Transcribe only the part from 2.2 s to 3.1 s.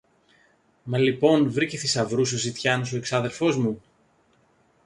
ο ζητιάνος ο